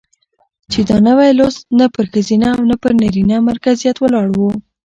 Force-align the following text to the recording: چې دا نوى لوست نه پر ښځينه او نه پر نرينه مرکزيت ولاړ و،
چې 0.71 0.79
دا 0.89 0.97
نوى 1.07 1.29
لوست 1.39 1.63
نه 1.79 1.85
پر 1.95 2.05
ښځينه 2.13 2.47
او 2.55 2.61
نه 2.71 2.75
پر 2.81 2.91
نرينه 3.01 3.37
مرکزيت 3.49 3.95
ولاړ 3.99 4.27
و، 4.35 4.39